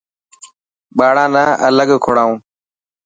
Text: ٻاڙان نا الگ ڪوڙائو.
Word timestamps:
ٻاڙان 0.97 1.29
نا 1.33 1.43
الگ 1.67 1.89
ڪوڙائو. 2.03 2.33